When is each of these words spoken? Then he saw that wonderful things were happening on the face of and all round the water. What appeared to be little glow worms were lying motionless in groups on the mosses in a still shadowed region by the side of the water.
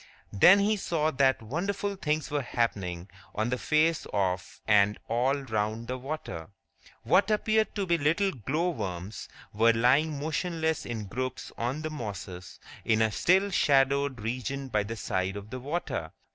Then 0.33 0.57
he 0.57 0.77
saw 0.77 1.11
that 1.11 1.43
wonderful 1.43 1.95
things 1.95 2.31
were 2.31 2.41
happening 2.41 3.07
on 3.35 3.51
the 3.51 3.57
face 3.59 4.07
of 4.11 4.59
and 4.67 4.97
all 5.07 5.35
round 5.35 5.87
the 5.87 5.99
water. 5.99 6.49
What 7.03 7.29
appeared 7.29 7.75
to 7.75 7.85
be 7.85 7.99
little 7.99 8.31
glow 8.31 8.71
worms 8.71 9.29
were 9.53 9.73
lying 9.73 10.19
motionless 10.19 10.87
in 10.87 11.05
groups 11.05 11.51
on 11.55 11.83
the 11.83 11.91
mosses 11.91 12.59
in 12.83 12.99
a 12.99 13.11
still 13.11 13.51
shadowed 13.51 14.21
region 14.21 14.69
by 14.69 14.81
the 14.81 14.95
side 14.95 15.35
of 15.37 15.51
the 15.51 15.59
water. 15.59 16.11